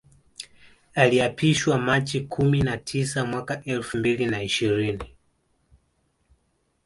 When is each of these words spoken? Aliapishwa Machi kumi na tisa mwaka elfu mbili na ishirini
Aliapishwa 0.95 1.77
Machi 1.77 2.21
kumi 2.21 2.61
na 2.61 2.77
tisa 2.77 3.25
mwaka 3.25 3.63
elfu 3.63 3.97
mbili 3.97 4.25
na 4.25 4.43
ishirini 4.43 5.03